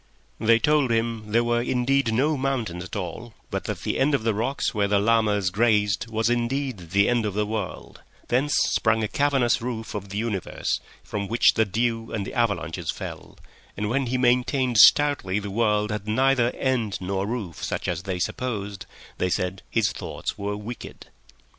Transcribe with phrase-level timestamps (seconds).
[0.39, 4.23] They told him there were indeed no mountains at all, but that the end of
[4.23, 9.03] the rocks where the llamas grazed was indeed the end of the world; thence sprang
[9.03, 13.37] a cavernous roof of the universe, from which the dew and the avalanches fell;
[13.77, 18.17] and when he maintained stoutly the world had neither end nor roof such as they
[18.17, 18.87] supposed,
[19.19, 21.11] they said his thoughts were wicked.